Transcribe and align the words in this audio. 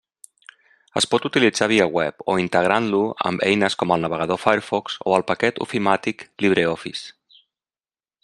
Es 1.01 1.05
pot 1.09 1.25
utilitzar 1.29 1.67
via 1.71 1.85
web 1.97 2.23
o 2.33 2.37
integrant-lo 2.43 3.01
amb 3.31 3.43
eines 3.51 3.77
com 3.83 3.93
el 3.97 4.03
navegador 4.07 4.41
Firefox 4.45 4.97
o 5.11 5.15
el 5.19 5.25
paquet 5.33 5.63
ofimàtic 5.69 6.25
LibreOffice. 6.47 7.41